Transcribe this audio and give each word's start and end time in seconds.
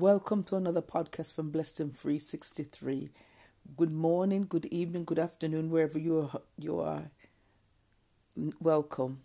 Welcome 0.00 0.44
to 0.44 0.56
another 0.56 0.80
podcast 0.80 1.34
from 1.34 1.50
Blessed 1.50 1.80
and 1.80 1.94
Free 1.94 2.18
63. 2.18 3.10
Good 3.76 3.92
morning, 3.92 4.46
good 4.48 4.64
evening, 4.64 5.04
good 5.04 5.18
afternoon, 5.18 5.68
wherever 5.70 5.98
you 5.98 6.20
are. 6.20 6.40
You 6.58 6.80
are. 6.80 7.10
Welcome. 8.62 9.20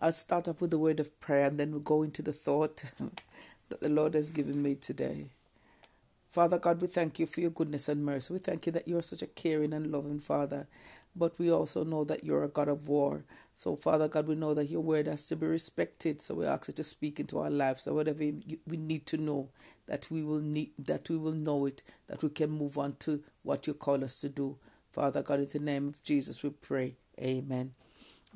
I'll 0.00 0.10
start 0.10 0.48
off 0.48 0.60
with 0.60 0.72
a 0.72 0.78
word 0.78 0.98
of 0.98 1.20
prayer 1.20 1.46
and 1.46 1.56
then 1.56 1.70
we'll 1.70 1.78
go 1.78 2.02
into 2.02 2.20
the 2.20 2.32
thought 2.32 2.90
that 3.68 3.80
the 3.80 3.88
Lord 3.88 4.14
has 4.14 4.28
given 4.28 4.60
me 4.60 4.74
today. 4.74 5.26
Father 6.30 6.58
God, 6.58 6.80
we 6.80 6.88
thank 6.88 7.20
you 7.20 7.26
for 7.26 7.40
your 7.40 7.50
goodness 7.50 7.88
and 7.88 8.04
mercy. 8.04 8.34
We 8.34 8.40
thank 8.40 8.66
you 8.66 8.72
that 8.72 8.88
you 8.88 8.98
are 8.98 9.02
such 9.02 9.22
a 9.22 9.28
caring 9.28 9.72
and 9.72 9.92
loving 9.92 10.18
Father 10.18 10.66
but 11.14 11.38
we 11.38 11.50
also 11.52 11.84
know 11.84 12.04
that 12.04 12.24
you're 12.24 12.44
a 12.44 12.48
God 12.48 12.68
of 12.68 12.88
war. 12.88 13.24
So, 13.54 13.76
Father 13.76 14.08
God, 14.08 14.28
we 14.28 14.34
know 14.34 14.54
that 14.54 14.70
your 14.70 14.80
word 14.80 15.06
has 15.06 15.28
to 15.28 15.36
be 15.36 15.46
respected. 15.46 16.20
So 16.20 16.36
we 16.36 16.46
ask 16.46 16.68
you 16.68 16.74
to 16.74 16.84
speak 16.84 17.20
into 17.20 17.38
our 17.38 17.50
lives. 17.50 17.82
So 17.82 17.94
whatever 17.94 18.20
we 18.20 18.76
need 18.76 19.06
to 19.06 19.18
know, 19.18 19.50
that 19.86 20.10
we 20.10 20.22
will 20.22 20.40
need, 20.40 20.70
that 20.78 21.08
we 21.10 21.16
will 21.18 21.32
know 21.32 21.66
it, 21.66 21.82
that 22.08 22.22
we 22.22 22.30
can 22.30 22.50
move 22.50 22.78
on 22.78 22.96
to 23.00 23.22
what 23.42 23.66
you 23.66 23.74
call 23.74 24.02
us 24.02 24.20
to 24.22 24.28
do. 24.28 24.56
Father 24.92 25.22
God, 25.22 25.40
in 25.40 25.48
the 25.52 25.58
name 25.58 25.88
of 25.88 26.02
Jesus, 26.02 26.42
we 26.42 26.50
pray. 26.50 26.96
Amen. 27.20 27.72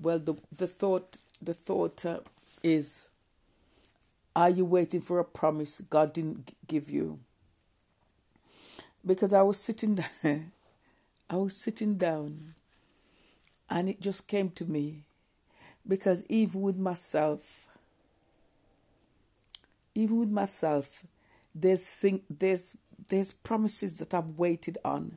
Well, 0.01 0.19
the 0.19 0.35
the 0.57 0.67
thought 0.67 1.19
the 1.41 1.55
thought 1.55 2.05
uh, 2.05 2.21
is, 2.63 3.09
are 4.35 4.51
you 4.51 4.65
waiting 4.65 5.01
for 5.01 5.19
a 5.19 5.25
promise 5.25 5.81
God 5.81 6.13
didn't 6.13 6.55
give 6.67 6.91
you? 6.91 7.21
Because 9.05 9.33
I 9.33 9.43
was 9.43 9.59
sitting 9.59 9.95
there, 10.23 10.47
I 11.31 11.37
was 11.37 11.57
sitting 11.57 11.97
down 11.97 12.37
and 13.69 13.89
it 13.89 14.01
just 14.01 14.29
came 14.29 14.51
to 14.51 14.65
me. 14.65 15.05
Because 15.87 16.25
even 16.29 16.63
with 16.63 16.79
myself, 16.79 17.69
even 19.95 20.19
with 20.19 20.31
myself, 20.31 21.05
there's 21.55 21.89
thing, 21.91 22.23
there's 22.29 22.77
there's 23.09 23.33
promises 23.33 23.99
that 23.99 24.15
I've 24.15 24.39
waited 24.39 24.79
on, 24.85 25.17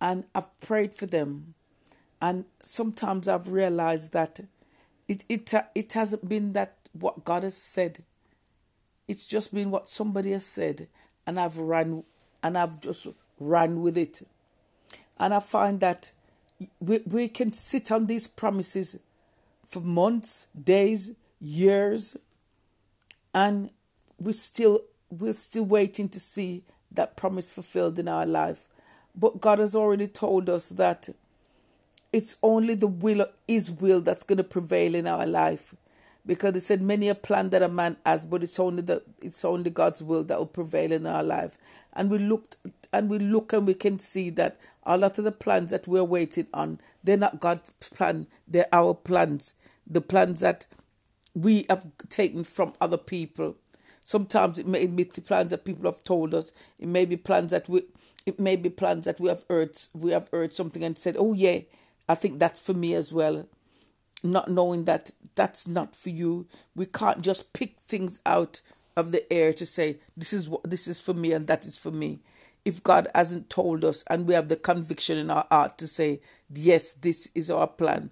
and 0.00 0.24
I've 0.34 0.60
prayed 0.60 0.94
for 0.94 1.06
them, 1.06 1.54
and 2.22 2.44
sometimes 2.62 3.28
I've 3.28 3.48
realized 3.48 4.12
that 4.12 4.40
it 5.08 5.24
it 5.28 5.52
it 5.74 5.92
hasn't 5.92 6.28
been 6.28 6.52
that 6.54 6.76
what 6.92 7.24
God 7.24 7.42
has 7.42 7.56
said. 7.56 8.04
It's 9.08 9.26
just 9.26 9.52
been 9.52 9.70
what 9.70 9.88
somebody 9.88 10.30
has 10.32 10.46
said, 10.46 10.86
and 11.26 11.38
I've 11.38 11.58
run 11.58 12.04
and 12.42 12.56
I've 12.56 12.80
just 12.80 13.08
run 13.38 13.82
with 13.82 13.98
it, 13.98 14.22
and 15.18 15.34
I 15.34 15.40
find 15.40 15.80
that 15.80 16.12
we, 16.80 17.00
we 17.06 17.28
can 17.28 17.52
sit 17.52 17.90
on 17.90 18.06
these 18.06 18.26
promises 18.26 19.00
for 19.66 19.80
months, 19.80 20.48
days, 20.62 21.14
years, 21.40 22.16
and 23.34 23.70
we 24.18 24.32
still 24.32 24.80
we're 25.10 25.32
still 25.32 25.64
waiting 25.64 26.08
to 26.08 26.20
see 26.20 26.62
that 26.92 27.16
promise 27.16 27.50
fulfilled 27.50 27.98
in 27.98 28.08
our 28.08 28.26
life. 28.26 28.66
But 29.14 29.40
God 29.40 29.58
has 29.58 29.74
already 29.74 30.06
told 30.06 30.48
us 30.48 30.68
that 30.70 31.08
it's 32.12 32.36
only 32.42 32.74
the 32.74 32.86
will 32.86 33.22
of 33.22 33.30
His 33.46 33.70
will 33.70 34.00
that's 34.00 34.22
going 34.22 34.38
to 34.38 34.44
prevail 34.44 34.94
in 34.94 35.06
our 35.06 35.26
life, 35.26 35.74
because 36.26 36.54
He 36.54 36.60
said, 36.60 36.82
"Many 36.82 37.08
a 37.08 37.14
plan 37.14 37.50
that 37.50 37.62
a 37.62 37.68
man 37.68 37.96
has, 38.04 38.26
but 38.26 38.42
it's 38.42 38.58
only 38.58 38.82
the 38.82 39.02
it's 39.22 39.44
only 39.44 39.70
God's 39.70 40.02
will 40.02 40.24
that 40.24 40.38
will 40.38 40.46
prevail 40.46 40.92
in 40.92 41.06
our 41.06 41.22
life." 41.22 41.58
And 41.92 42.10
we 42.10 42.18
looked 42.18 42.56
and 42.92 43.08
we 43.08 43.18
look 43.18 43.52
and 43.52 43.66
we 43.66 43.74
can 43.74 43.98
see 43.98 44.30
that 44.30 44.58
a 44.84 44.96
lot 44.98 45.18
of 45.18 45.24
the 45.24 45.32
plans 45.32 45.70
that 45.70 45.86
we're 45.86 46.04
waiting 46.04 46.46
on, 46.52 46.80
they're 47.04 47.16
not 47.16 47.40
God's 47.40 47.70
plan, 47.70 48.26
they're 48.48 48.66
our 48.72 48.94
plans. 48.94 49.54
The 49.86 50.00
plans 50.00 50.40
that 50.40 50.66
we 51.34 51.66
have 51.68 51.86
taken 52.08 52.44
from 52.44 52.74
other 52.80 52.96
people. 52.96 53.56
Sometimes 54.02 54.58
it 54.58 54.66
may 54.66 54.86
be 54.86 55.04
the 55.04 55.20
plans 55.20 55.50
that 55.50 55.64
people 55.64 55.84
have 55.84 56.02
told 56.02 56.34
us. 56.34 56.52
It 56.78 56.88
may 56.88 57.04
be 57.04 57.16
plans 57.16 57.50
that 57.52 57.68
we 57.68 57.82
it 58.26 58.38
may 58.38 58.56
be 58.56 58.68
plans 58.68 59.04
that 59.04 59.20
we 59.20 59.28
have 59.28 59.44
heard 59.48 59.76
we 59.94 60.10
have 60.10 60.28
heard 60.32 60.52
something 60.52 60.82
and 60.84 60.98
said, 60.98 61.16
Oh 61.18 61.32
yeah, 61.32 61.60
I 62.08 62.14
think 62.14 62.38
that's 62.38 62.60
for 62.60 62.74
me 62.74 62.94
as 62.94 63.12
well. 63.12 63.46
Not 64.22 64.50
knowing 64.50 64.84
that 64.84 65.12
that's 65.34 65.68
not 65.68 65.94
for 65.94 66.10
you. 66.10 66.46
We 66.74 66.86
can't 66.86 67.20
just 67.20 67.52
pick 67.52 67.78
things 67.78 68.20
out 68.26 68.60
of 68.96 69.12
the 69.12 69.30
air 69.32 69.52
to 69.52 69.64
say 69.64 69.98
this 70.16 70.32
is 70.32 70.48
what 70.48 70.68
this 70.68 70.88
is 70.88 71.00
for 71.00 71.14
me 71.14 71.32
and 71.32 71.46
that 71.46 71.64
is 71.64 71.76
for 71.76 71.90
me 71.90 72.18
if 72.64 72.82
God 72.82 73.08
hasn't 73.14 73.50
told 73.50 73.84
us 73.84 74.04
and 74.08 74.26
we 74.26 74.34
have 74.34 74.48
the 74.48 74.56
conviction 74.56 75.18
in 75.18 75.30
our 75.30 75.46
heart 75.50 75.78
to 75.78 75.86
say, 75.86 76.20
yes, 76.52 76.92
this 76.92 77.30
is 77.34 77.50
our 77.50 77.66
plan. 77.66 78.10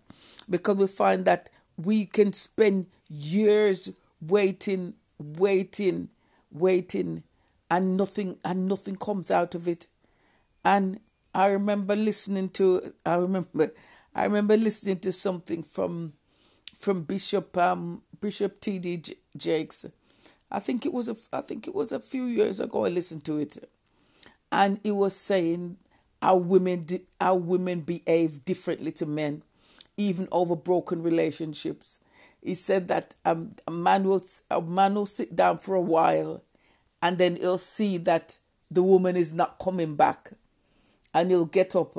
Because 0.48 0.76
we 0.76 0.86
find 0.86 1.24
that 1.26 1.50
we 1.76 2.06
can 2.06 2.32
spend 2.32 2.86
years 3.08 3.90
waiting, 4.20 4.94
waiting, 5.18 6.08
waiting, 6.50 7.22
and 7.70 7.96
nothing 7.96 8.38
and 8.44 8.66
nothing 8.66 8.96
comes 8.96 9.30
out 9.30 9.54
of 9.54 9.68
it. 9.68 9.88
And 10.64 11.00
I 11.34 11.48
remember 11.48 11.94
listening 11.94 12.48
to 12.50 12.80
I 13.04 13.16
remember 13.16 13.70
I 14.14 14.24
remember 14.24 14.56
listening 14.56 14.98
to 15.00 15.12
something 15.12 15.62
from 15.62 16.14
from 16.78 17.02
Bishop 17.02 17.56
um 17.56 18.02
Bishop 18.20 18.60
T 18.60 18.78
D 18.78 19.02
Jakes. 19.36 19.86
I 20.50 20.58
think 20.60 20.86
it 20.86 20.92
was 20.92 21.08
a 21.08 21.16
I 21.32 21.42
think 21.42 21.68
it 21.68 21.74
was 21.74 21.92
a 21.92 22.00
few 22.00 22.24
years 22.24 22.58
ago 22.60 22.86
I 22.86 22.88
listened 22.88 23.24
to 23.26 23.38
it 23.38 23.58
and 24.50 24.80
he 24.82 24.90
was 24.90 25.14
saying 25.14 25.76
how 26.22 26.36
women 26.36 26.86
how 27.20 27.34
women 27.36 27.80
behave 27.80 28.44
differently 28.44 28.92
to 28.92 29.06
men, 29.06 29.42
even 29.96 30.28
over 30.32 30.56
broken 30.56 31.02
relationships. 31.02 32.00
He 32.42 32.54
said 32.54 32.88
that 32.88 33.14
um, 33.24 33.56
a 33.66 33.70
man 33.70 34.04
will 34.04 34.24
a 34.50 34.60
man 34.60 34.94
will 34.94 35.06
sit 35.06 35.36
down 35.36 35.58
for 35.58 35.74
a 35.74 35.80
while, 35.80 36.42
and 37.02 37.18
then 37.18 37.36
he'll 37.36 37.58
see 37.58 37.98
that 37.98 38.38
the 38.70 38.82
woman 38.82 39.16
is 39.16 39.34
not 39.34 39.58
coming 39.58 39.96
back, 39.96 40.30
and 41.14 41.30
he'll 41.30 41.46
get 41.46 41.74
up, 41.76 41.94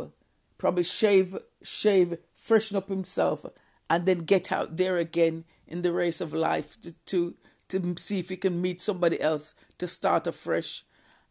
probably 0.57 0.83
shave 0.83 1.35
shave, 1.61 2.17
freshen 2.33 2.77
up 2.77 2.89
himself, 2.89 3.45
and 3.89 4.05
then 4.05 4.19
get 4.19 4.51
out 4.51 4.77
there 4.77 4.97
again 4.97 5.45
in 5.67 5.81
the 5.81 5.93
race 5.93 6.21
of 6.21 6.33
life 6.33 6.79
to 6.81 6.93
to, 7.05 7.35
to 7.67 7.95
see 7.97 8.19
if 8.19 8.29
he 8.29 8.37
can 8.37 8.61
meet 8.61 8.81
somebody 8.81 9.19
else 9.21 9.55
to 9.77 9.87
start 9.87 10.25
afresh 10.27 10.83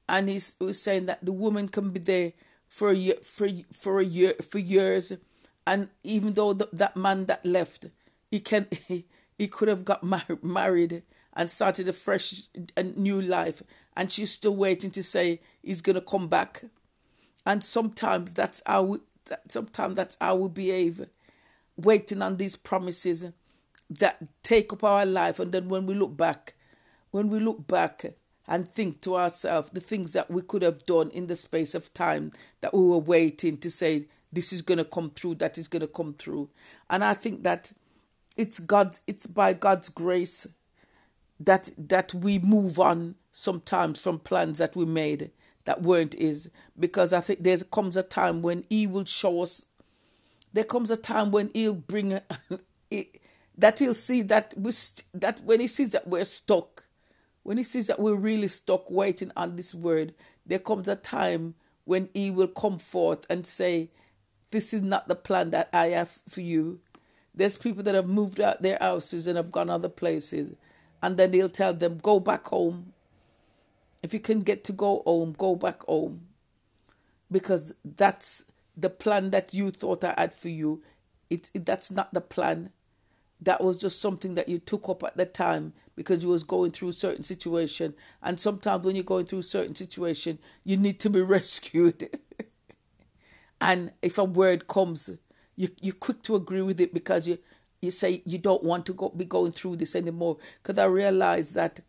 and 0.09 0.29
he's 0.29 0.57
was 0.61 0.81
saying 0.81 1.07
that 1.07 1.25
the 1.25 1.33
woman 1.33 1.69
can 1.69 1.91
be 1.91 2.01
there 2.01 2.33
for 2.69 2.91
a 2.91 2.95
year, 2.95 3.15
for 3.23 3.49
for 3.73 4.01
a 4.01 4.05
year 4.05 4.33
for 4.49 4.59
years, 4.59 5.13
and 5.67 5.89
even 6.03 6.33
though 6.33 6.53
that 6.53 6.97
man 6.97 7.27
that 7.27 7.45
left, 7.45 7.87
he 8.31 8.41
can 8.41 8.67
he, 8.89 9.05
he 9.37 9.49
could 9.49 9.69
have 9.69 9.85
got 9.85 10.03
mar- 10.03 10.39
married 10.43 11.03
and 11.35 11.49
started 11.49 11.89
a 11.89 11.93
fresh 11.93 12.45
a 12.77 12.83
new 12.83 13.21
life, 13.21 13.63
and 13.97 14.11
she's 14.11 14.31
still 14.31 14.57
waiting 14.57 14.91
to 14.93 15.03
say 15.03 15.41
he's 15.63 15.83
gonna 15.83 16.01
come 16.01 16.29
back, 16.29 16.65
and 17.47 17.63
sometimes 17.63 18.35
that's 18.35 18.63
how 18.67 18.83
we, 18.83 18.99
sometimes 19.49 19.97
that's 19.97 20.17
how 20.21 20.37
we 20.37 20.49
behave, 20.49 21.07
waiting 21.77 22.23
on 22.23 22.37
these 22.37 22.57
promises 22.57 23.31
that 23.91 24.19
take 24.43 24.73
up 24.73 24.85
our 24.85 25.07
life, 25.07 25.39
and 25.39 25.53
then 25.53 25.69
when 25.69 25.87
we 25.87 25.95
look 25.95 26.17
back, 26.17 26.55
when 27.11 27.29
we 27.29 27.39
look 27.41 27.67
back 27.67 28.05
and 28.49 28.67
think 28.67 29.01
to 29.03 29.17
ourselves 29.17 29.71
the 29.71 29.81
things 29.81 30.15
that 30.15 30.31
we 30.31 30.43
could 30.43 30.63
have 30.63 30.85
done 30.87 31.11
in 31.11 31.27
the 31.27 31.37
space 31.37 31.75
of 31.75 31.93
time 31.95 32.33
that 32.63 32.75
we 32.75 32.85
were 32.85 32.99
waiting 32.99 33.57
to 33.59 33.71
say 33.71 34.07
this 34.33 34.53
is 34.53 34.63
going 34.63 34.79
to 34.79 34.85
come 34.85 35.11
through 35.11 35.35
that 35.35 35.59
is 35.59 35.69
going 35.69 35.83
to 35.83 35.89
come 35.89 36.15
through 36.15 36.49
and 36.91 37.05
i 37.05 37.15
think 37.15 37.43
that 37.45 37.73
it's 38.37 38.61
god's 38.61 39.03
it's 39.07 39.27
by 39.27 39.53
god's 39.53 39.89
grace 39.89 40.49
that 41.41 41.71
that 41.79 42.13
we 42.15 42.39
move 42.39 42.79
on 42.81 43.15
sometimes 43.31 44.03
from 44.03 44.19
plans 44.19 44.59
that 44.59 44.75
we 44.75 44.85
made 44.85 45.31
that 45.65 45.83
weren't 45.83 46.15
his. 46.15 46.51
Because 46.79 47.13
i 47.13 47.21
think 47.21 47.43
there 47.43 47.59
comes 47.73 47.97
a 47.97 48.03
time 48.03 48.43
when 48.43 48.65
he 48.69 48.87
will 48.87 49.05
show 49.05 49.43
us 49.43 49.67
there 50.53 50.65
comes 50.65 50.91
a 50.91 50.97
time 50.97 51.31
when 51.31 51.51
he'll 51.55 51.75
bring 51.75 52.21
that 53.59 53.79
he'll 53.79 53.95
see 53.95 54.23
that 54.23 54.55
we 54.57 54.73
that 55.15 55.41
when 55.45 55.61
he 55.61 55.67
sees 55.69 55.93
that 55.93 56.07
we're 56.07 56.25
stuck 56.25 56.85
when 57.49 57.57
he 57.57 57.65
sees 57.65 57.87
that 57.87 57.99
we're 57.99 58.15
really 58.15 58.47
stuck 58.47 58.91
waiting 58.91 59.33
on 59.35 59.57
this 59.57 59.75
word, 59.75 60.13
there 60.45 60.59
comes 60.59 60.87
a 60.87 60.95
time 60.95 61.55
when 61.87 62.11
he 62.13 62.31
will 62.31 62.47
come 62.47 62.79
forth 62.79 63.25
and 63.31 63.47
say, 63.47 63.89
This 64.51 64.75
is 64.75 64.83
not 64.83 65.09
the 65.09 65.15
plan 65.15 65.49
that 65.53 65.71
I 65.73 65.87
have 65.87 66.11
for 66.29 66.43
you. 66.43 66.81
There's 67.35 67.57
people 67.57 67.83
that 67.85 67.95
have 67.95 68.07
moved 68.07 68.39
out 68.39 68.61
their 68.61 68.77
houses 68.79 69.27
and 69.27 69.39
have 69.39 69.51
gone 69.51 69.71
other 69.71 69.89
places. 69.89 70.57
And 71.03 71.17
then 71.17 71.33
he'll 71.33 71.49
tell 71.49 71.73
them, 71.73 71.97
Go 72.03 72.21
back 72.21 72.49
home. 72.49 72.93
If 74.03 74.13
you 74.13 74.21
can 74.21 74.43
get 74.43 74.63
to 74.65 74.73
go 74.73 75.03
home, 75.07 75.35
go 75.39 75.57
back 75.57 75.85
home. 75.85 76.27
Because 77.33 77.75
that's 77.83 78.53
the 78.77 78.91
plan 78.91 79.31
that 79.31 79.55
you 79.55 79.71
thought 79.71 80.05
I 80.05 80.13
had 80.19 80.35
for 80.35 80.51
you. 80.51 80.83
It, 81.31 81.51
it 81.55 81.65
that's 81.65 81.91
not 81.91 82.13
the 82.13 82.21
plan 82.21 82.73
that 83.41 83.63
was 83.63 83.79
just 83.79 84.01
something 84.01 84.35
that 84.35 84.49
you 84.49 84.59
took 84.59 84.89
up 84.89 85.03
at 85.05 85.17
the 85.17 85.27
time 85.27 85.73
because 85.97 86.23
you 86.23 86.29
was 86.29 86.43
going 86.45 86.73
through 86.73 86.89
a 86.89 86.93
certain 86.95 87.23
situation. 87.23 87.95
And 88.23 88.39
sometimes 88.39 88.85
when 88.85 88.97
you're 88.97 89.05
going 89.05 89.27
through 89.27 89.41
a 89.41 89.45
certain 89.45 89.75
situation 89.75 90.39
you 90.65 90.77
need 90.77 91.01
to 91.01 91.11
be 91.11 91.23
rescued. 91.39 92.09
And 93.61 93.93
if 94.03 94.19
a 94.19 94.25
word 94.25 94.67
comes 94.67 95.11
you 95.57 95.69
you're 95.81 95.95
quick 95.95 96.23
to 96.23 96.37
agree 96.37 96.63
with 96.63 96.81
it 96.81 96.95
because 96.95 97.27
you 97.27 97.39
you 97.83 97.91
say 97.91 98.23
you 98.25 98.39
don't 98.39 98.63
want 98.65 98.87
to 98.87 98.93
go 98.93 99.09
be 99.11 99.25
going 99.25 99.53
through 99.53 99.77
this 99.77 99.95
anymore. 99.97 100.39
Because 100.63 100.79
i 100.79 100.85
realize 100.85 101.53
that 101.55 101.81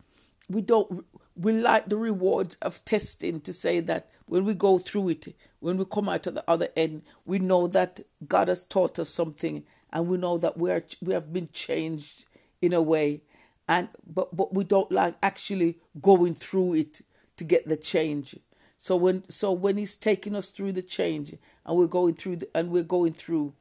we 0.48 0.60
don't 0.60 1.04
we 1.36 1.52
like 1.52 1.86
the 1.86 1.96
rewards 1.96 2.56
of 2.56 2.84
testing 2.84 3.40
to 3.40 3.52
say 3.52 3.80
that 3.80 4.08
when 4.26 4.44
we 4.44 4.54
go 4.54 4.78
through 4.78 5.10
it, 5.10 5.34
when 5.60 5.78
we 5.78 5.84
come 5.84 6.08
out 6.08 6.26
at 6.26 6.34
the 6.34 6.44
other 6.46 6.68
end, 6.76 7.02
we 7.24 7.38
know 7.38 7.66
that 7.68 8.00
God 8.26 8.48
has 8.48 8.64
taught 8.64 8.98
us 8.98 9.08
something 9.08 9.64
and 9.92 10.06
we 10.08 10.16
know 10.16 10.38
that 10.38 10.56
we 10.56 10.70
are 10.70 10.82
we 11.02 11.14
have 11.14 11.32
been 11.32 11.48
changed 11.48 12.26
in 12.62 12.72
a 12.72 12.82
way. 12.82 13.22
And 13.68 13.88
but 14.06 14.34
but 14.36 14.54
we 14.54 14.64
don't 14.64 14.90
like 14.90 15.14
actually 15.22 15.78
going 16.00 16.34
through 16.34 16.74
it 16.74 17.00
to 17.36 17.44
get 17.44 17.68
the 17.68 17.76
change. 17.76 18.36
So 18.76 18.96
when 18.96 19.28
so 19.28 19.52
when 19.52 19.76
he's 19.76 19.96
taking 19.96 20.34
us 20.34 20.50
through 20.50 20.72
the 20.72 20.82
change 20.82 21.34
and 21.64 21.76
we're 21.76 21.86
going 21.86 22.14
through 22.14 22.36
the, 22.36 22.48
and 22.54 22.70
we're 22.70 22.82
going 22.82 23.12
through 23.12 23.52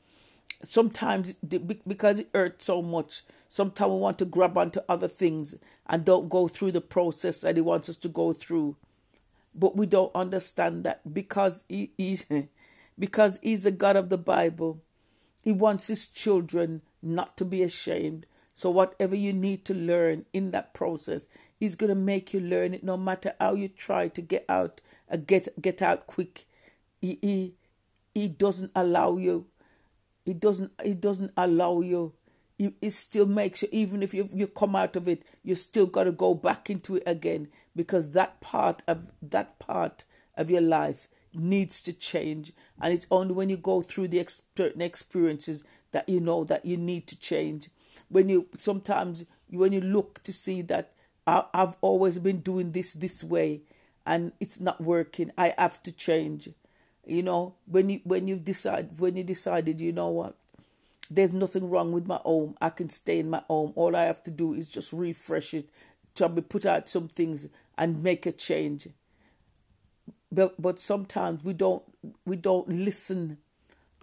sometimes 0.61 1.33
because 1.33 2.19
it 2.19 2.29
hurts 2.33 2.65
so 2.65 2.81
much 2.81 3.21
sometimes 3.47 3.91
we 3.91 3.97
want 3.97 4.17
to 4.19 4.25
grab 4.25 4.57
onto 4.57 4.79
other 4.89 5.07
things 5.07 5.55
and 5.87 6.03
don't 6.03 6.27
go 6.29 6.47
through 6.47 6.71
the 6.71 6.81
process 6.81 7.41
that 7.41 7.55
he 7.55 7.61
wants 7.61 7.87
us 7.87 7.95
to 7.97 8.09
go 8.09 8.33
through. 8.33 8.75
But 9.55 9.75
we 9.77 9.85
don't 9.85 10.13
understand 10.15 10.83
that 10.83 11.13
because 11.13 11.65
he 11.69 11.91
is 11.97 12.27
because 12.99 13.39
he's 13.41 13.63
the 13.63 13.71
god 13.71 13.95
of 13.95 14.09
the 14.09 14.17
bible 14.17 14.81
he 15.43 15.51
wants 15.51 15.87
his 15.87 16.07
children 16.07 16.81
not 17.01 17.37
to 17.37 17.45
be 17.45 17.63
ashamed. 17.63 18.25
So 18.53 18.69
whatever 18.69 19.15
you 19.15 19.31
need 19.31 19.63
to 19.65 19.73
learn 19.73 20.25
in 20.33 20.51
that 20.51 20.73
process 20.73 21.27
he's 21.59 21.75
going 21.75 21.89
to 21.89 21.95
make 21.95 22.33
you 22.33 22.39
learn 22.39 22.73
it 22.73 22.83
no 22.83 22.97
matter 22.97 23.33
how 23.39 23.53
you 23.53 23.67
try 23.67 24.07
to 24.07 24.21
get 24.21 24.45
out 24.47 24.81
uh, 25.11 25.17
get 25.17 25.61
get 25.61 25.81
out 25.81 26.07
quick. 26.07 26.45
He, 27.01 27.17
he 27.21 27.53
he 28.13 28.27
doesn't 28.27 28.71
allow 28.75 29.17
you. 29.17 29.47
He 30.25 30.33
doesn't 30.33 30.71
he 30.83 30.93
doesn't 30.93 31.33
allow 31.35 31.81
you. 31.81 32.13
It 32.57 32.91
still 32.91 33.25
makes 33.25 33.61
you 33.61 33.69
even 33.71 34.03
if 34.03 34.13
you 34.13 34.27
you 34.33 34.47
come 34.47 34.75
out 34.75 34.95
of 34.97 35.07
it 35.07 35.23
you 35.43 35.55
still 35.55 35.85
got 35.85 36.03
to 36.03 36.11
go 36.11 36.33
back 36.33 36.69
into 36.69 36.97
it 36.97 37.03
again 37.05 37.47
because 37.73 38.11
that 38.11 38.41
part 38.41 38.83
of 38.85 39.13
that 39.21 39.59
part 39.59 40.03
of 40.35 40.51
your 40.51 40.61
life 40.61 41.07
needs 41.33 41.81
to 41.83 41.93
change 41.93 42.51
and 42.81 42.93
it's 42.93 43.07
only 43.11 43.33
when 43.33 43.49
you 43.49 43.57
go 43.57 43.81
through 43.81 44.07
the 44.07 44.19
experiences 44.19 45.63
that 45.91 46.07
you 46.07 46.19
know 46.19 46.43
that 46.43 46.65
you 46.65 46.77
need 46.77 47.07
to 47.07 47.19
change. 47.19 47.69
When 48.09 48.29
you 48.29 48.47
sometimes 48.55 49.25
when 49.49 49.71
you 49.73 49.81
look 49.81 50.21
to 50.23 50.33
see 50.33 50.61
that 50.63 50.91
I've 51.27 51.75
always 51.81 52.17
been 52.19 52.39
doing 52.39 52.71
this 52.71 52.93
this 52.93 53.23
way 53.23 53.61
and 54.05 54.31
it's 54.39 54.59
not 54.59 54.81
working 54.81 55.31
I 55.37 55.53
have 55.57 55.83
to 55.83 55.91
change. 55.91 56.49
You 57.05 57.23
know 57.23 57.55
when 57.65 57.89
you 57.89 58.01
when 58.03 58.27
you 58.27 58.37
decide 58.37 58.99
when 58.99 59.15
you 59.15 59.23
decided 59.23 59.81
you 59.81 59.91
know 59.91 60.09
what? 60.09 60.35
There's 61.11 61.33
nothing 61.33 61.69
wrong 61.69 61.91
with 61.91 62.07
my 62.07 62.19
home 62.23 62.55
I 62.61 62.69
can 62.69 62.89
stay 62.89 63.19
in 63.19 63.29
my 63.29 63.41
home 63.47 63.73
all 63.75 63.95
I 63.95 64.03
have 64.03 64.23
to 64.23 64.31
do 64.31 64.53
is 64.53 64.71
just 64.71 64.93
refresh 64.93 65.53
it 65.53 65.69
to 66.15 66.29
put 66.29 66.65
out 66.65 66.89
some 66.89 67.07
things 67.07 67.49
and 67.77 68.03
make 68.03 68.25
a 68.25 68.31
change 68.31 68.87
but 70.31 70.61
but 70.61 70.79
sometimes 70.79 71.43
we 71.43 71.53
don't 71.53 71.83
we 72.25 72.35
don't 72.35 72.67
listen. 72.69 73.37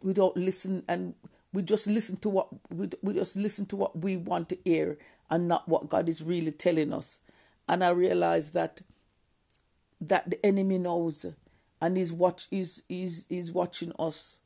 We 0.03 0.13
don't 0.13 0.37
listen 0.37 0.85
and 0.89 1.15
we 1.53 1.63
just 1.63 1.87
listen 1.87 2.19
to 2.19 2.29
what 2.29 2.49
we, 2.71 2.89
we 3.03 3.15
just 3.15 3.37
listen 3.37 3.67
to 3.67 3.77
what 3.77 3.99
we 3.99 4.17
want 4.17 4.49
to 4.51 4.59
hear 4.65 4.99
and 5.31 5.49
not 5.49 5.69
what 5.69 5.89
God 5.89 6.09
is 6.09 6.23
really 6.23 6.53
telling 6.53 6.93
us. 6.93 7.21
And 7.69 7.83
I 7.83 7.91
realize 7.91 8.53
that 8.53 8.83
that 10.01 10.31
the 10.31 10.45
enemy 10.45 10.79
knows 10.79 11.25
and 11.81 11.97
he's 11.97 12.13
watch 12.13 12.49
he's, 12.51 12.85
he's, 12.89 13.27
he's 13.29 13.53
watching 13.53 13.93
us. 13.99 14.41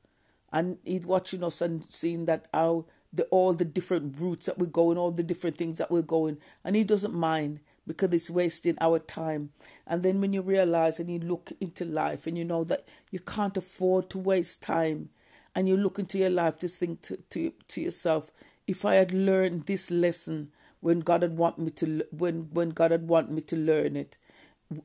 And 0.52 0.78
he's 0.84 1.06
watching 1.06 1.44
us 1.44 1.60
and 1.60 1.84
seeing 1.84 2.26
that 2.26 2.46
how 2.52 2.86
the 3.12 3.24
all 3.30 3.52
the 3.52 3.64
different 3.64 4.18
routes 4.18 4.46
that 4.46 4.58
we're 4.58 4.66
going 4.66 4.98
all 4.98 5.10
the 5.10 5.22
different 5.22 5.56
things 5.56 5.78
that 5.78 5.90
we're 5.90 6.02
going. 6.02 6.38
And 6.64 6.74
he 6.74 6.84
doesn't 6.84 7.14
mind 7.14 7.60
because 7.92 8.12
it's 8.14 8.30
wasting 8.30 8.76
our 8.80 8.98
time 8.98 9.50
and 9.86 10.02
then 10.02 10.20
when 10.20 10.32
you 10.32 10.42
realize 10.42 11.00
and 11.00 11.10
you 11.10 11.18
look 11.18 11.52
into 11.60 11.84
life 11.84 12.26
and 12.26 12.38
you 12.38 12.44
know 12.44 12.64
that 12.64 12.86
you 13.10 13.18
can't 13.20 13.56
afford 13.56 14.08
to 14.08 14.18
waste 14.18 14.62
time 14.62 15.08
and 15.54 15.68
you 15.68 15.76
look 15.76 15.98
into 15.98 16.18
your 16.18 16.30
life 16.30 16.58
just 16.58 16.78
think 16.78 17.00
to, 17.02 17.16
to, 17.30 17.52
to 17.68 17.80
yourself 17.80 18.30
if 18.66 18.84
i 18.84 18.94
had 18.94 19.12
learned 19.12 19.66
this 19.66 19.90
lesson 19.90 20.50
when 20.80 21.00
god 21.00 21.22
had 21.22 21.36
want 21.36 21.58
me 21.58 21.70
to 21.70 22.04
when 22.10 22.42
when 22.52 22.70
god 22.70 22.90
had 22.90 23.08
want 23.08 23.30
me 23.30 23.40
to 23.40 23.56
learn 23.56 23.96
it 23.96 24.18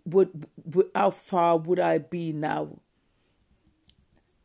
would, 0.06 0.48
would 0.64 0.90
how 0.96 1.12
far 1.12 1.58
would 1.58 1.80
I 1.80 2.00
be 2.00 2.32
now? 2.32 2.80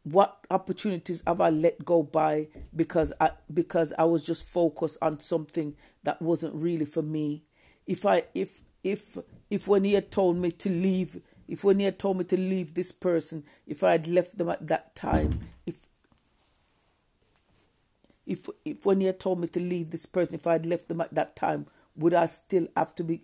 What 0.03 0.47
opportunities 0.51 1.23
have 1.27 1.41
I 1.41 1.51
let 1.51 1.85
go 1.85 2.03
by 2.03 2.49
because 2.75 3.13
I 3.21 3.31
because 3.53 3.93
I 3.99 4.05
was 4.05 4.25
just 4.25 4.49
focused 4.49 4.97
on 5.03 5.21
something 5.21 5.77
that 6.05 6.21
wasn't 6.23 6.55
really 6.55 6.87
for 6.87 7.03
me? 7.03 7.45
If 7.91 8.07
I 8.07 8.23
if 8.35 8.61
if 8.85 9.19
if 9.51 9.69
when 9.69 9.85
he 9.85 9.95
had 9.95 10.13
told 10.13 10.39
me 10.39 10.53
to 10.53 10.71
leave, 10.71 11.21
if 11.49 11.65
when 11.65 11.81
he 11.81 11.87
had 11.87 11.99
told 11.99 12.19
me 12.19 12.25
to 12.27 12.39
leave 12.39 12.75
this 12.75 12.93
person, 12.93 13.45
if 13.67 13.85
I 13.85 13.93
had 13.93 14.07
left 14.07 14.39
them 14.39 14.49
at 14.51 14.67
that 14.69 14.95
time, 14.95 15.31
if 15.67 15.89
if 18.27 18.49
if 18.65 18.87
when 18.87 19.01
he 19.01 19.09
had 19.09 19.21
told 19.21 19.41
me 19.41 19.49
to 19.49 19.61
leave 19.61 19.91
this 19.91 20.07
person, 20.07 20.37
if 20.37 20.47
I 20.47 20.53
had 20.53 20.67
left 20.67 20.89
them 20.89 21.01
at 21.01 21.15
that 21.17 21.37
time, 21.37 21.67
would 21.97 22.15
I 22.15 22.27
still 22.27 22.69
have 22.77 22.95
to 22.97 23.05
be 23.05 23.23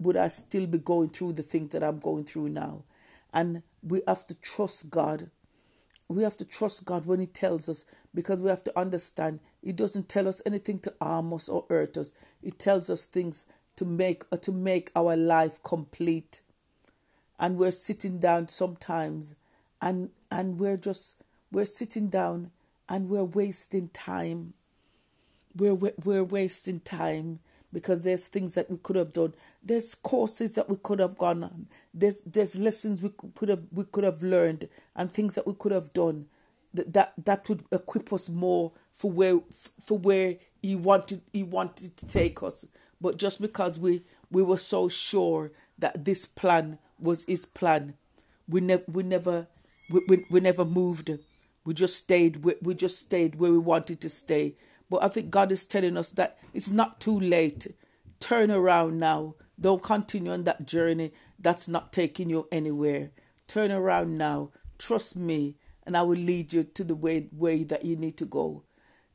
would 0.00 0.16
I 0.16 0.28
still 0.28 0.66
be 0.66 0.78
going 0.78 1.10
through 1.10 1.34
the 1.34 1.44
things 1.44 1.68
that 1.72 1.84
I'm 1.84 1.98
going 1.98 2.24
through 2.24 2.48
now? 2.50 2.84
And 3.34 3.62
we 3.82 4.02
have 4.08 4.26
to 4.28 4.34
trust 4.36 4.90
God. 4.90 5.30
We 6.08 6.22
have 6.24 6.38
to 6.38 6.46
trust 6.46 6.86
God 6.86 7.06
when 7.06 7.20
He 7.20 7.26
tells 7.26 7.68
us 7.68 7.84
because 8.14 8.40
we 8.40 8.50
have 8.50 8.64
to 8.64 8.78
understand 8.80 9.40
He 9.62 9.72
doesn't 9.72 10.08
tell 10.08 10.28
us 10.28 10.42
anything 10.46 10.78
to 10.80 10.94
harm 11.02 11.34
us 11.34 11.48
or 11.50 11.66
hurt 11.68 11.98
us. 11.98 12.14
He 12.42 12.50
tells 12.52 12.90
us 12.90 13.04
things 13.04 13.46
to 13.78 13.84
make 13.84 14.24
uh, 14.32 14.36
to 14.36 14.50
make 14.50 14.90
our 14.96 15.16
life 15.16 15.62
complete. 15.62 16.42
And 17.38 17.56
we're 17.56 17.70
sitting 17.70 18.18
down 18.18 18.48
sometimes 18.48 19.36
and 19.80 20.10
and 20.32 20.58
we're 20.58 20.76
just 20.76 21.22
we're 21.52 21.64
sitting 21.64 22.08
down 22.08 22.50
and 22.88 23.08
we're 23.08 23.22
wasting 23.22 23.88
time. 23.90 24.54
We're 25.56 25.76
we're 26.04 26.24
wasting 26.24 26.80
time 26.80 27.38
because 27.72 28.02
there's 28.02 28.26
things 28.26 28.56
that 28.56 28.68
we 28.68 28.78
could 28.78 28.96
have 28.96 29.12
done. 29.12 29.32
There's 29.62 29.94
courses 29.94 30.56
that 30.56 30.68
we 30.68 30.76
could 30.82 30.98
have 30.98 31.16
gone 31.16 31.44
on. 31.44 31.68
There's 31.94 32.20
there's 32.22 32.58
lessons 32.58 33.00
we 33.00 33.10
could 33.36 33.48
have 33.48 33.62
we 33.70 33.84
could 33.84 34.02
have 34.02 34.24
learned 34.24 34.68
and 34.96 35.10
things 35.12 35.36
that 35.36 35.46
we 35.46 35.54
could 35.54 35.72
have 35.72 35.92
done 35.92 36.26
that 36.74 36.92
that, 36.94 37.12
that 37.24 37.48
would 37.48 37.62
equip 37.70 38.12
us 38.12 38.28
more 38.28 38.72
for 38.92 39.12
where 39.12 39.38
for 39.80 39.98
where 39.98 40.34
he 40.62 40.74
wanted 40.74 41.22
he 41.32 41.44
wanted 41.44 41.96
to 41.96 42.08
take 42.08 42.42
us. 42.42 42.66
But 43.00 43.18
just 43.18 43.40
because 43.40 43.78
we 43.78 44.02
we 44.30 44.42
were 44.42 44.58
so 44.58 44.88
sure 44.88 45.50
that 45.78 46.04
this 46.04 46.26
plan 46.26 46.78
was 46.98 47.24
his 47.24 47.46
plan, 47.46 47.94
we 48.48 48.60
never 48.60 48.84
we 48.88 49.02
never 49.02 49.48
we, 49.90 50.00
we, 50.08 50.24
we 50.30 50.40
never 50.40 50.64
moved. 50.64 51.10
We 51.64 51.74
just 51.74 51.96
stayed 51.96 52.44
we, 52.44 52.54
we 52.62 52.74
just 52.74 52.98
stayed 52.98 53.36
where 53.36 53.52
we 53.52 53.58
wanted 53.58 54.00
to 54.00 54.10
stay 54.10 54.56
but 54.90 55.02
I 55.02 55.08
think 55.08 55.30
God 55.30 55.52
is 55.52 55.66
telling 55.66 55.96
us 55.96 56.10
that 56.12 56.38
it's 56.54 56.70
not 56.70 57.00
too 57.00 57.18
late. 57.18 57.66
Turn 58.20 58.50
around 58.50 58.98
now. 58.98 59.34
Don't 59.60 59.82
continue 59.82 60.32
on 60.32 60.44
that 60.44 60.66
journey 60.66 61.12
that's 61.38 61.68
not 61.68 61.92
taking 61.92 62.30
you 62.30 62.48
anywhere. 62.50 63.10
Turn 63.46 63.70
around 63.70 64.16
now. 64.16 64.50
Trust 64.78 65.16
me, 65.16 65.56
and 65.84 65.96
I 65.96 66.02
will 66.02 66.16
lead 66.16 66.52
you 66.52 66.64
to 66.64 66.84
the 66.84 66.94
way, 66.94 67.28
way 67.32 67.64
that 67.64 67.84
you 67.84 67.96
need 67.96 68.16
to 68.18 68.24
go. 68.24 68.64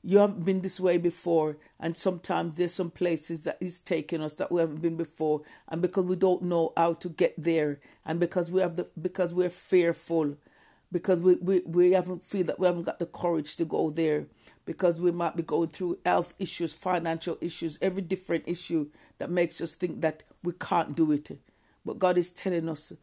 You 0.03 0.17
haven't 0.17 0.45
been 0.45 0.61
this 0.61 0.79
way 0.81 0.97
before, 0.97 1.57
and 1.79 1.95
sometimes 1.95 2.57
there's 2.57 2.73
some 2.73 2.91
places 2.91 3.45
that 3.45 3.57
is 3.61 3.79
taking 3.79 4.21
us 4.21 4.35
that 4.35 4.51
we 4.51 4.59
haven't 4.59 4.81
been 4.81 4.97
before, 4.97 5.41
and 5.69 5.81
because 5.81 6.05
we 6.05 6.17
don't 6.17 6.43
know 6.43 6.73
how 6.75 6.93
to 6.95 7.09
get 7.09 7.33
there, 7.37 7.79
and 8.05 8.19
because 8.19 8.51
we 8.51 8.59
have 8.61 8.75
the 8.75 8.89
because 9.01 9.33
we're 9.33 9.49
fearful, 9.49 10.35
because 10.91 11.19
we, 11.21 11.35
we, 11.35 11.61
we 11.65 11.91
haven't 11.93 12.23
feel 12.23 12.45
that 12.45 12.59
we 12.59 12.67
haven't 12.67 12.83
got 12.83 12.99
the 12.99 13.05
courage 13.05 13.55
to 13.55 13.65
go 13.65 13.89
there 13.89 14.27
because 14.65 14.99
we 15.01 15.11
might 15.11 15.35
be 15.35 15.43
going 15.43 15.69
through 15.69 15.97
health 16.05 16.33
issues, 16.37 16.73
financial 16.73 17.37
issues, 17.41 17.79
every 17.81 18.01
different 18.01 18.43
issue 18.47 18.87
that 19.17 19.29
makes 19.29 19.59
us 19.59 19.73
think 19.73 20.01
that 20.01 20.23
we 20.43 20.53
can't 20.53 20.95
do 20.95 21.11
it. 21.11 21.31
But 21.85 21.99
God 21.99 22.17
is 22.17 22.31
telling 22.31 22.69
us 22.69 22.93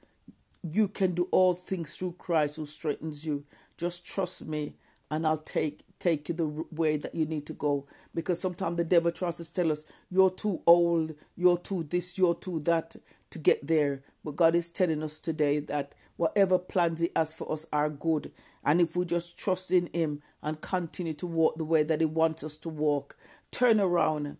you 0.62 0.87
can 0.88 1.14
do 1.14 1.28
all 1.33 1.54
things 1.54 1.97
through 1.97 2.14
Christ 2.19 2.57
who 2.57 2.66
strengthens 2.66 3.26
you. 3.26 3.45
Just 3.76 4.07
trust 4.07 4.47
me 4.47 4.75
and 5.10 5.26
I'll 5.26 5.38
take 5.38 5.84
take 5.98 6.28
you 6.28 6.34
the 6.34 6.64
way 6.72 6.96
that 6.96 7.14
you 7.14 7.26
need 7.26 7.46
to 7.46 7.52
go. 7.52 7.86
Because 8.14 8.40
sometimes 8.40 8.78
the 8.78 8.84
devil 8.84 9.12
tries 9.12 9.36
to 9.36 9.52
tell 9.52 9.70
us 9.70 9.84
you're 10.10 10.30
too 10.30 10.62
old, 10.66 11.14
you're 11.36 11.58
too 11.58 11.84
this, 11.84 12.16
you're 12.16 12.34
too 12.34 12.60
that 12.60 12.96
to 13.30 13.38
get 13.38 13.66
there. 13.66 14.02
But 14.24 14.36
God 14.36 14.54
is 14.54 14.70
telling 14.70 15.02
us 15.02 15.20
today 15.20 15.60
that 15.60 15.94
whatever 16.16 16.58
plans 16.58 17.00
He 17.00 17.10
has 17.14 17.32
for 17.32 17.50
us 17.52 17.66
are 17.72 17.90
good. 17.90 18.32
And 18.64 18.80
if 18.80 18.96
we 18.96 19.04
just 19.04 19.38
trust 19.38 19.70
in 19.70 19.88
Him 19.92 20.22
and 20.42 20.60
continue 20.60 21.14
to 21.14 21.26
walk 21.26 21.56
the 21.56 21.64
way 21.64 21.82
that 21.82 22.00
He 22.00 22.06
wants 22.06 22.42
us 22.42 22.56
to 22.58 22.68
walk, 22.68 23.16
turn 23.50 23.78
around, 23.78 24.36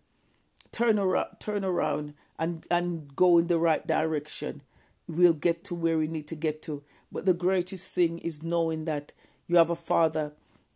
turn 0.73 0.99
around, 0.99 1.29
turn 1.41 1.65
around, 1.65 2.15
and, 2.39 2.67
and 2.71 3.15
go 3.15 3.39
in 3.39 3.49
the 3.49 3.59
right 3.59 3.87
direction, 3.87 4.63
we'll 5.07 5.35
get 5.35 5.65
to 5.65 5.75
where 5.75 5.99
we 5.99 6.07
need 6.07 6.27
to 6.29 6.37
get 6.37 6.63
to. 6.63 6.83
But 7.13 7.27
the 7.27 7.35
greatest 7.35 7.93
thing 7.93 8.19
is 8.19 8.43
knowing 8.43 8.85
that 8.87 9.13
you 9.47 9.57
have 9.57 9.71
a 9.71 9.77
Father, 9.77 10.33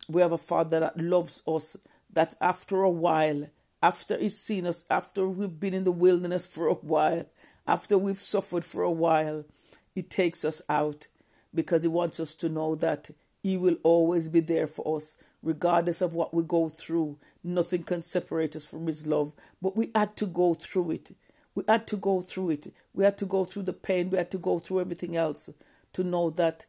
we 0.07 0.21
have 0.21 0.31
a 0.31 0.37
Father 0.37 0.79
that 0.79 0.97
loves 0.97 1.41
us, 1.47 1.77
that 2.13 2.35
after 2.41 2.81
a 2.81 2.89
while, 2.89 3.49
after 3.81 4.17
He's 4.17 4.37
seen 4.37 4.65
us, 4.65 4.85
after 4.89 5.27
we've 5.27 5.59
been 5.59 5.73
in 5.73 5.83
the 5.83 5.91
wilderness 5.91 6.45
for 6.45 6.67
a 6.67 6.73
while, 6.73 7.25
after 7.67 7.97
we've 7.97 8.19
suffered 8.19 8.65
for 8.65 8.83
a 8.83 8.91
while, 8.91 9.45
He 9.93 10.01
takes 10.01 10.45
us 10.45 10.61
out 10.69 11.07
because 11.53 11.83
He 11.83 11.89
wants 11.89 12.19
us 12.19 12.35
to 12.35 12.49
know 12.49 12.75
that 12.75 13.09
He 13.43 13.57
will 13.57 13.77
always 13.83 14.29
be 14.29 14.39
there 14.39 14.67
for 14.67 14.97
us, 14.97 15.17
regardless 15.41 16.01
of 16.01 16.13
what 16.13 16.33
we 16.33 16.43
go 16.43 16.69
through. 16.69 17.17
Nothing 17.43 17.83
can 17.83 18.01
separate 18.01 18.55
us 18.55 18.65
from 18.69 18.87
His 18.87 19.05
love. 19.05 19.33
But 19.61 19.75
we 19.75 19.91
had 19.95 20.15
to 20.17 20.25
go 20.25 20.53
through 20.53 20.91
it. 20.91 21.11
We 21.53 21.63
had 21.67 21.87
to 21.87 21.97
go 21.97 22.21
through 22.21 22.51
it. 22.51 22.73
We 22.93 23.05
had 23.05 23.17
to 23.19 23.25
go 23.25 23.45
through 23.45 23.63
the 23.63 23.73
pain. 23.73 24.09
We 24.09 24.17
had 24.17 24.31
to 24.31 24.37
go 24.37 24.59
through 24.59 24.81
everything 24.81 25.15
else 25.15 25.49
to 25.93 26.03
know 26.03 26.29
that 26.31 26.65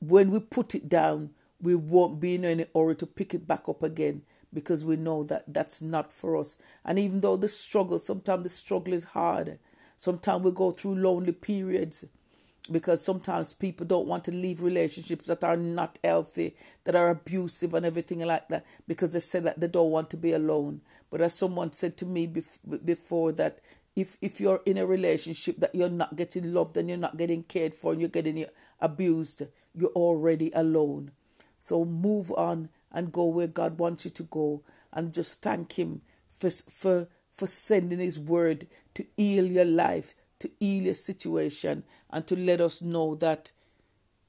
when 0.00 0.30
we 0.30 0.40
put 0.40 0.74
it 0.74 0.88
down, 0.88 1.30
we 1.60 1.74
won't 1.74 2.20
be 2.20 2.34
in 2.34 2.44
any 2.44 2.66
hurry 2.74 2.96
to 2.96 3.06
pick 3.06 3.34
it 3.34 3.46
back 3.46 3.68
up 3.68 3.82
again 3.82 4.22
because 4.52 4.84
we 4.84 4.96
know 4.96 5.22
that 5.24 5.44
that's 5.46 5.82
not 5.82 6.12
for 6.12 6.36
us. 6.36 6.58
And 6.84 6.98
even 6.98 7.20
though 7.20 7.36
the 7.36 7.48
struggle, 7.48 7.98
sometimes 7.98 8.42
the 8.42 8.48
struggle 8.48 8.94
is 8.94 9.04
hard, 9.04 9.58
sometimes 9.96 10.42
we 10.42 10.50
go 10.50 10.70
through 10.70 10.96
lonely 10.96 11.32
periods 11.32 12.06
because 12.70 13.04
sometimes 13.04 13.54
people 13.54 13.86
don't 13.86 14.08
want 14.08 14.24
to 14.24 14.32
leave 14.32 14.62
relationships 14.62 15.26
that 15.26 15.44
are 15.44 15.56
not 15.56 15.98
healthy, 16.02 16.56
that 16.84 16.96
are 16.96 17.10
abusive 17.10 17.74
and 17.74 17.86
everything 17.86 18.20
like 18.20 18.48
that 18.48 18.64
because 18.88 19.12
they 19.12 19.20
say 19.20 19.40
that 19.40 19.60
they 19.60 19.68
don't 19.68 19.90
want 19.90 20.10
to 20.10 20.16
be 20.16 20.32
alone. 20.32 20.80
But 21.10 21.20
as 21.20 21.34
someone 21.34 21.72
said 21.72 21.96
to 21.98 22.06
me 22.06 22.26
before 22.26 23.32
that 23.32 23.60
if 23.94 24.18
if 24.20 24.40
you're 24.40 24.60
in 24.66 24.76
a 24.76 24.86
relationship 24.86 25.56
that 25.56 25.74
you're 25.74 25.88
not 25.88 26.16
getting 26.16 26.52
loved 26.52 26.76
and 26.76 26.88
you're 26.88 26.98
not 26.98 27.16
getting 27.16 27.42
cared 27.42 27.74
for 27.74 27.92
and 27.92 28.00
you're 28.00 28.10
getting 28.10 28.44
abused, 28.80 29.42
you're 29.74 29.90
already 29.90 30.50
alone. 30.54 31.12
So 31.58 31.84
move 31.84 32.30
on 32.32 32.68
and 32.92 33.12
go 33.12 33.24
where 33.26 33.46
God 33.46 33.78
wants 33.78 34.04
you 34.04 34.10
to 34.12 34.22
go 34.24 34.62
and 34.92 35.12
just 35.12 35.42
thank 35.42 35.78
him 35.78 36.02
for 36.30 36.50
for 36.50 37.08
for 37.32 37.46
sending 37.46 37.98
his 37.98 38.18
word 38.18 38.66
to 38.94 39.04
heal 39.16 39.46
your 39.46 39.64
life, 39.64 40.14
to 40.38 40.50
heal 40.58 40.84
your 40.84 40.94
situation 40.94 41.84
and 42.10 42.26
to 42.26 42.36
let 42.36 42.60
us 42.60 42.80
know 42.80 43.14
that 43.16 43.52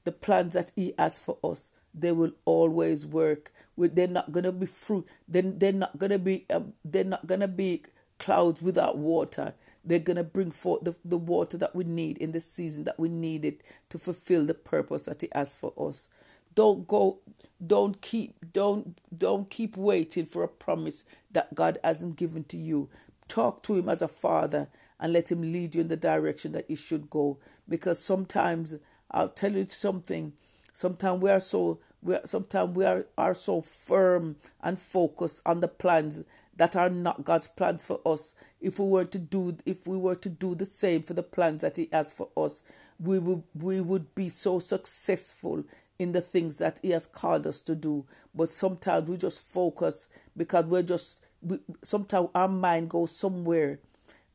the 0.04 0.12
plans 0.12 0.54
that 0.54 0.72
he 0.76 0.94
has 0.98 1.18
for 1.18 1.38
us 1.42 1.72
they 1.94 2.12
will 2.12 2.32
always 2.44 3.06
work. 3.06 3.50
They're 3.76 4.06
not 4.06 4.30
gonna 4.30 4.52
be 4.52 4.66
fruit. 4.66 5.06
Then 5.26 5.58
they're 5.58 5.72
not 5.72 5.98
gonna 5.98 6.18
be. 6.18 6.46
Um, 6.50 6.74
they're 6.84 7.04
not 7.04 7.26
gonna 7.26 7.48
be 7.48 7.82
clouds 8.18 8.60
without 8.62 8.98
water. 8.98 9.54
They're 9.84 9.98
going 9.98 10.16
to 10.16 10.24
bring 10.24 10.50
forth 10.50 10.84
the, 10.84 10.96
the 11.04 11.16
water 11.16 11.56
that 11.58 11.74
we 11.74 11.84
need 11.84 12.18
in 12.18 12.32
the 12.32 12.40
season 12.40 12.84
that 12.84 12.98
we 12.98 13.08
need 13.08 13.44
it 13.44 13.62
to 13.90 13.98
fulfill 13.98 14.44
the 14.44 14.54
purpose 14.54 15.06
that 15.06 15.22
He 15.22 15.28
has 15.34 15.54
for 15.54 15.72
us. 15.78 16.10
Don't 16.58 16.88
go, 16.88 17.20
don't 17.64 18.02
keep, 18.02 18.34
don't, 18.52 19.00
don't 19.16 19.48
keep 19.48 19.76
waiting 19.76 20.26
for 20.26 20.42
a 20.42 20.48
promise 20.48 21.04
that 21.30 21.54
God 21.54 21.78
hasn't 21.84 22.16
given 22.16 22.42
to 22.46 22.56
you. 22.56 22.88
Talk 23.28 23.62
to 23.62 23.76
Him 23.76 23.88
as 23.88 24.02
a 24.02 24.08
father 24.08 24.66
and 24.98 25.12
let 25.12 25.30
Him 25.30 25.40
lead 25.40 25.76
you 25.76 25.82
in 25.82 25.86
the 25.86 25.96
direction 25.96 26.50
that 26.50 26.68
you 26.68 26.74
should 26.74 27.08
go. 27.10 27.38
Because 27.68 28.00
sometimes, 28.00 28.74
I'll 29.08 29.28
tell 29.28 29.52
you 29.52 29.68
something, 29.70 30.32
sometimes 30.74 31.22
we 31.22 31.30
are 31.30 31.38
so 31.38 31.78
we 32.02 32.16
are, 32.16 32.22
sometimes 32.24 32.74
we 32.74 32.84
are, 32.84 33.06
are 33.16 33.34
so 33.34 33.60
firm 33.60 34.34
and 34.60 34.80
focused 34.80 35.46
on 35.46 35.60
the 35.60 35.68
plans 35.68 36.24
that 36.56 36.74
are 36.74 36.90
not 36.90 37.22
God's 37.22 37.46
plans 37.46 37.84
for 37.84 38.00
us. 38.04 38.34
If 38.60 38.80
we 38.80 38.88
were 38.88 39.04
to 39.04 39.18
do 39.20 39.56
if 39.64 39.86
we 39.86 39.96
were 39.96 40.16
to 40.16 40.28
do 40.28 40.56
the 40.56 40.66
same 40.66 41.02
for 41.02 41.14
the 41.14 41.22
plans 41.22 41.62
that 41.62 41.76
He 41.76 41.88
has 41.92 42.12
for 42.12 42.30
us, 42.36 42.64
we 42.98 43.20
would 43.20 43.44
we 43.54 43.80
would 43.80 44.12
be 44.16 44.28
so 44.28 44.58
successful 44.58 45.62
in 45.98 46.12
the 46.12 46.20
things 46.20 46.58
that 46.58 46.80
He 46.82 46.90
has 46.90 47.06
called 47.06 47.46
us 47.46 47.62
to 47.62 47.74
do. 47.74 48.06
But 48.34 48.50
sometimes 48.50 49.08
we 49.08 49.16
just 49.16 49.40
focus 49.40 50.08
because 50.36 50.66
we're 50.66 50.82
just 50.82 51.24
we, 51.42 51.58
sometimes 51.82 52.28
our 52.34 52.48
mind 52.48 52.90
goes 52.90 53.14
somewhere 53.14 53.80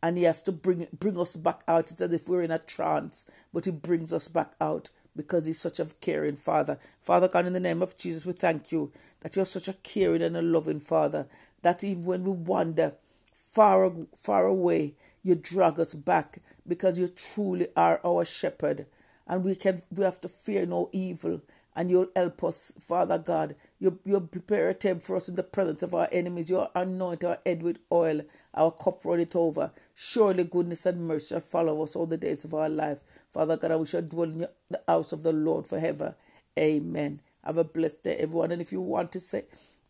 and 0.02 0.18
he 0.18 0.24
has 0.24 0.42
to 0.44 0.52
bring 0.52 0.88
bring 0.98 1.18
us 1.18 1.36
back 1.36 1.62
out. 1.68 1.92
It's 1.92 2.02
as 2.02 2.12
if 2.12 2.28
we're 2.28 2.44
in 2.44 2.52
a 2.52 2.60
trance, 2.60 3.30
but 3.54 3.66
he 3.66 3.72
brings 3.72 4.12
us 4.12 4.28
back 4.28 4.54
out 4.60 4.90
because 5.16 5.46
he's 5.46 5.62
such 5.62 5.80
a 5.80 5.88
caring 6.02 6.36
father. 6.36 6.78
Father 7.02 7.28
God, 7.28 7.46
in 7.46 7.54
the 7.54 7.60
name 7.60 7.82
of 7.82 7.98
Jesus, 7.98 8.26
we 8.26 8.34
thank 8.34 8.72
you 8.72 8.92
that 9.22 9.36
you're 9.36 9.46
such 9.46 9.68
a 9.68 9.78
caring 9.82 10.22
and 10.22 10.36
a 10.36 10.42
loving 10.42 10.80
father 10.80 11.28
that 11.62 11.84
even 11.84 12.06
when 12.06 12.24
we 12.24 12.32
wander 12.32 12.94
far, 13.34 13.90
far 14.16 14.46
away, 14.46 14.94
you 15.24 15.36
drag 15.36 15.80
us 15.80 15.94
back 15.94 16.40
because 16.68 17.00
you 17.00 17.08
truly 17.08 17.68
are 17.76 18.02
our 18.06 18.26
shepherd. 18.26 18.86
And 19.28 19.44
we 19.44 19.56
can 19.56 19.82
we 19.92 20.04
have 20.04 20.20
to 20.20 20.30
fear 20.30 20.66
no 20.66 20.90
evil. 20.92 21.42
And 21.76 21.90
you'll 21.90 22.10
help 22.16 22.44
us, 22.44 22.74
Father 22.80 23.18
God. 23.18 23.56
You 23.80 24.00
you 24.06 24.20
prepare 24.22 24.70
a 24.70 24.76
table 24.76 25.00
for 25.00 25.18
us 25.18 25.30
in 25.30 25.36
the 25.36 25.44
presence 25.44 25.84
of 25.84 25.94
our 25.94 26.08
enemies. 26.12 26.50
You 26.50 26.68
anoint 26.76 27.24
our 27.24 27.40
head 27.46 27.64
with 27.64 27.80
oil. 27.92 28.22
Our 28.56 28.72
cup 28.72 29.06
runneth 29.06 29.36
over. 29.36 29.72
Surely 29.96 30.44
goodness 30.46 30.86
and 30.86 31.08
mercy 31.08 31.36
shall 31.36 31.42
follow 31.42 31.82
us 31.84 31.96
all 31.96 32.06
the 32.06 32.18
days 32.18 32.46
of 32.46 32.54
our 32.54 32.70
life. 32.70 33.04
Father 33.32 33.58
God, 33.58 33.80
we 33.80 33.86
shall 33.86 34.02
dwell 34.04 34.30
in 34.30 34.48
the 34.70 34.82
house 34.88 35.12
of 35.14 35.24
the 35.24 35.34
Lord 35.34 35.68
forever. 35.68 36.16
Amen. 36.60 37.22
Have 37.44 37.58
a 37.58 37.64
blessed 37.64 38.04
day, 38.04 38.16
everyone. 38.20 38.52
And 38.52 38.62
if 38.62 38.72
you 38.72 38.82
want 38.82 39.12
to 39.14 39.20
say 39.20 39.44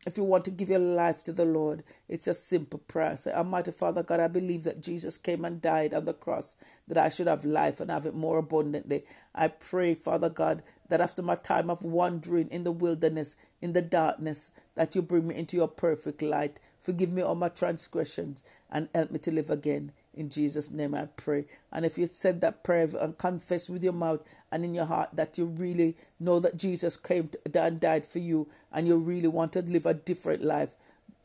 if 0.06 0.18
you 0.18 0.24
want 0.24 0.46
to 0.46 0.52
give 0.52 0.70
your 0.70 0.80
life 0.80 1.24
to 1.24 1.34
the 1.34 1.46
Lord, 1.46 1.84
it's 2.10 2.28
a 2.28 2.34
simple 2.34 2.80
prayer. 2.80 3.16
Say, 3.16 3.32
Almighty 3.32 3.72
Father 3.72 4.04
God, 4.04 4.20
I 4.20 4.28
believe 4.28 4.64
that 4.66 4.82
Jesus 4.82 5.18
came 5.18 5.46
and 5.46 5.62
died 5.62 5.94
on 5.94 6.06
the 6.06 6.14
cross, 6.14 6.58
that 6.88 6.98
I 6.98 7.10
should 7.10 7.28
have 7.28 7.46
life 7.46 7.80
and 7.80 7.90
have 7.90 8.06
it 8.06 8.14
more 8.16 8.38
abundantly. 8.38 9.04
I 9.34 9.48
pray, 9.48 9.96
Father 9.96 10.30
God, 10.30 10.62
that 10.90 11.02
after 11.02 11.22
my 11.22 11.36
time 11.36 11.70
of 11.70 11.84
wandering 11.84 12.50
in 12.50 12.66
the 12.66 12.72
wilderness, 12.72 13.38
in 13.62 13.74
the 13.74 13.82
darkness, 13.82 14.52
that 14.76 14.94
you 14.96 15.02
bring 15.02 15.28
me 15.28 15.36
into 15.36 15.58
your 15.58 15.70
perfect 15.70 16.22
light. 16.22 16.60
Forgive 16.80 17.14
me 17.14 17.22
all 17.22 17.36
my 17.36 17.50
transgressions 17.50 18.44
and 18.70 18.90
help 18.94 19.12
me 19.12 19.20
to 19.20 19.32
live 19.32 19.50
again. 19.50 19.94
In 20.16 20.30
Jesus' 20.30 20.72
name 20.72 20.94
I 20.94 21.08
pray. 21.16 21.46
And 21.72 21.86
if 21.86 21.98
you 21.98 22.06
said 22.06 22.42
that 22.42 22.64
prayer 22.64 22.88
and 23.00 23.18
confess 23.18 23.70
with 23.70 23.84
your 23.84 23.94
mouth 23.94 24.22
and 24.52 24.64
in 24.64 24.76
your 24.76 24.86
heart 24.86 25.10
that 25.14 25.38
you 25.38 25.46
really 25.46 25.98
know 26.20 26.40
that 26.40 26.58
Jesus 26.58 26.98
came 26.98 27.30
and 27.56 27.80
died 27.80 28.06
for 28.06 28.20
you 28.20 28.48
and 28.72 28.88
you 28.88 28.98
really 28.98 29.28
want 29.28 29.54
to 29.54 29.62
live 29.62 29.86
a 29.86 29.94
different 29.94 30.44
life, 30.44 30.76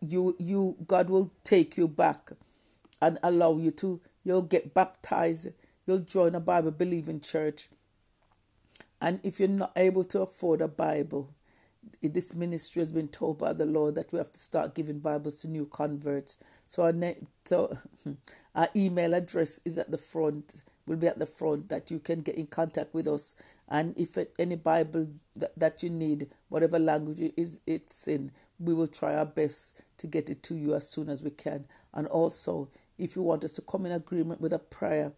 you 0.00 0.37
you 0.38 0.76
God 0.87 1.11
will 1.11 1.33
take 1.45 1.76
you 1.76 1.87
back 1.88 2.30
and 3.02 3.18
allow 3.23 3.57
you 3.57 3.71
to 3.73 4.00
you'll 4.25 4.42
get 4.42 4.75
baptized, 4.75 5.49
you'll 5.87 6.00
join 6.00 6.35
a 6.35 6.40
Bible 6.40 6.71
believing 6.71 7.21
church. 7.21 7.68
And 9.00 9.21
if 9.23 9.38
you're 9.38 9.49
not 9.49 9.73
able 9.76 10.04
to 10.04 10.23
afford 10.23 10.61
a 10.61 10.68
Bible, 10.68 11.35
this 12.02 12.35
ministry 12.35 12.81
has 12.81 12.93
been 12.93 13.09
told 13.09 13.38
by 13.38 13.52
the 13.55 13.67
Lord 13.67 13.97
that 13.97 14.12
we 14.12 14.19
have 14.19 14.31
to 14.31 14.38
start 14.38 14.75
giving 14.75 15.00
Bibles 15.00 15.43
to 15.43 15.49
new 15.49 15.67
converts. 15.67 16.38
So 16.67 16.85
our, 16.85 16.93
ne- 16.93 17.26
so 17.45 17.76
our 18.55 18.69
email 18.76 19.14
address 19.14 19.61
is 19.64 19.78
at 19.78 19.90
the 19.90 19.99
front, 19.99 20.64
will 20.87 20.97
be 20.99 21.09
at 21.09 21.19
the 21.19 21.26
front 21.26 21.69
that 21.71 21.90
you 21.90 21.99
can 21.99 22.21
get 22.21 22.37
in 22.37 22.47
contact 22.47 22.95
with 22.95 23.09
us. 23.09 23.37
And 23.69 23.99
if 23.99 24.19
any 24.38 24.57
Bible 24.57 25.09
that, 25.37 25.59
that 25.59 25.83
you 25.83 25.90
need, 25.90 26.28
whatever 26.49 26.78
language 26.78 27.21
is 27.37 27.61
it's 27.67 28.09
in, 28.09 28.33
we 28.61 28.75
will 28.75 28.88
try 28.88 29.14
our 29.17 29.26
best 29.26 29.83
to 29.99 30.07
get 30.07 30.31
it 30.31 30.43
to 30.45 30.57
you 30.57 30.75
as 30.75 30.88
soon 30.88 31.09
as 31.09 31.23
we 31.23 31.31
can. 31.31 31.67
And 31.95 32.07
also, 32.09 32.71
if 32.99 33.17
you 33.17 33.23
want 33.23 33.45
us 33.45 33.52
to 33.55 33.62
come 33.62 33.87
in 33.87 33.93
agreement 33.93 34.40
with 34.40 34.52
a 34.52 34.59
prayer, 34.61 35.12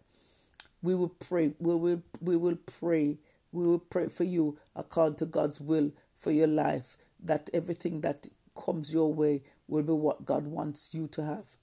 we 0.81 0.95
will 0.95 1.09
pray. 1.09 1.53
We 1.59 1.75
will 1.75 2.03
we 2.21 2.37
will 2.37 2.57
pray. 2.67 3.17
We 3.51 3.65
will 3.67 3.79
pray 3.79 4.09
for 4.09 4.25
you 4.25 4.59
according 4.75 5.17
to 5.19 5.25
God's 5.27 5.61
will 5.61 5.91
for 6.21 6.31
your 6.31 6.47
life, 6.47 6.97
that 7.19 7.49
everything 7.53 8.01
that 8.01 8.27
comes 8.55 8.93
your 8.93 9.11
way 9.11 9.41
will 9.67 9.83
be 9.83 9.91
what 9.91 10.23
God 10.25 10.45
wants 10.45 10.93
you 10.93 11.07
to 11.07 11.23
have. 11.23 11.57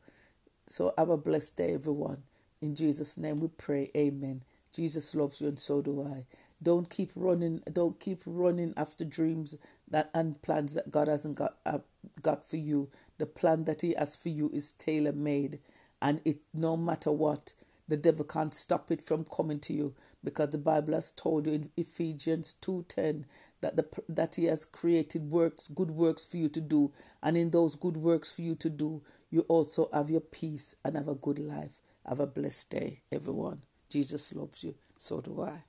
So 0.68 0.92
have 0.98 1.10
a 1.10 1.16
blessed 1.16 1.56
day, 1.56 1.74
everyone. 1.74 2.24
In 2.60 2.74
Jesus' 2.74 3.16
name 3.16 3.40
we 3.40 3.48
pray. 3.48 3.90
Amen. 3.96 4.42
Jesus 4.74 5.14
loves 5.14 5.40
you 5.40 5.48
and 5.48 5.58
so 5.58 5.80
do 5.80 6.02
I. 6.02 6.26
Don't 6.60 6.90
keep 6.90 7.12
running. 7.14 7.62
Don't 7.72 8.00
keep 8.00 8.20
running 8.26 8.74
after 8.76 9.04
dreams 9.04 9.56
that 9.88 10.10
and 10.12 10.42
plans 10.42 10.74
that 10.74 10.90
God 10.90 11.06
hasn't 11.06 11.36
got 11.36 11.56
uh, 11.64 11.78
got 12.20 12.44
for 12.44 12.56
you. 12.56 12.90
The 13.18 13.26
plan 13.26 13.64
that 13.64 13.82
He 13.82 13.94
has 13.96 14.16
for 14.16 14.28
you 14.28 14.50
is 14.52 14.72
tailor 14.72 15.12
made, 15.12 15.60
and 16.02 16.20
it 16.24 16.38
no 16.52 16.76
matter 16.76 17.12
what, 17.12 17.54
the 17.88 17.96
devil 17.96 18.24
can't 18.24 18.54
stop 18.54 18.90
it 18.90 19.02
from 19.02 19.24
coming 19.24 19.60
to 19.60 19.72
you 19.72 19.94
because 20.22 20.50
the 20.50 20.58
Bible 20.58 20.94
has 20.94 21.12
told 21.12 21.46
you 21.46 21.54
in 21.54 21.70
Ephesians 21.76 22.54
two 22.54 22.84
ten 22.88 23.26
that 23.60 23.76
the 23.76 23.86
that 24.08 24.36
he 24.36 24.44
has 24.44 24.64
created 24.64 25.30
works 25.30 25.68
good 25.68 25.90
works 25.90 26.24
for 26.24 26.36
you 26.36 26.48
to 26.50 26.60
do. 26.60 26.92
And 27.22 27.36
in 27.36 27.50
those 27.50 27.76
good 27.76 27.96
works 27.96 28.32
for 28.32 28.42
you 28.42 28.54
to 28.56 28.70
do 28.70 29.02
you 29.30 29.42
also 29.42 29.88
have 29.92 30.10
your 30.10 30.20
peace 30.20 30.76
and 30.84 30.96
have 30.96 31.08
a 31.08 31.14
good 31.14 31.38
life. 31.38 31.80
Have 32.06 32.20
a 32.20 32.26
blessed 32.26 32.70
day 32.70 33.02
everyone. 33.12 33.62
Jesus 33.90 34.34
loves 34.34 34.64
you. 34.64 34.74
So 34.96 35.20
do 35.20 35.42
i 35.42 35.67